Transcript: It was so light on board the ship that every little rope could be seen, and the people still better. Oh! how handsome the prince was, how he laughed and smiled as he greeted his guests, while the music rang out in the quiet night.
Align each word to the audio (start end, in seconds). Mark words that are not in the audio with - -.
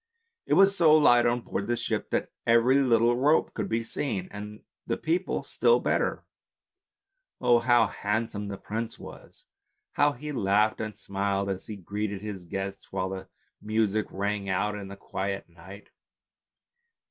It 0.47 0.55
was 0.55 0.75
so 0.75 0.95
light 0.97 1.27
on 1.27 1.41
board 1.41 1.67
the 1.67 1.77
ship 1.77 2.09
that 2.09 2.31
every 2.47 2.79
little 2.79 3.15
rope 3.15 3.53
could 3.53 3.69
be 3.69 3.83
seen, 3.83 4.29
and 4.31 4.63
the 4.87 4.97
people 4.97 5.43
still 5.43 5.79
better. 5.79 6.25
Oh! 7.39 7.59
how 7.59 7.85
handsome 7.85 8.47
the 8.47 8.57
prince 8.57 8.97
was, 8.97 9.45
how 9.91 10.13
he 10.13 10.31
laughed 10.31 10.81
and 10.81 10.97
smiled 10.97 11.51
as 11.51 11.67
he 11.67 11.75
greeted 11.75 12.23
his 12.23 12.45
guests, 12.45 12.91
while 12.91 13.09
the 13.09 13.27
music 13.61 14.07
rang 14.09 14.49
out 14.49 14.73
in 14.73 14.87
the 14.87 14.95
quiet 14.97 15.47
night. 15.47 15.91